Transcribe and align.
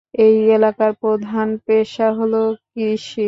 এই 0.19 0.35
এলাকার 0.51 0.91
প্রধান 1.01 1.47
পেশা 1.65 2.07
হল 2.17 2.33
কৃষি। 2.67 3.19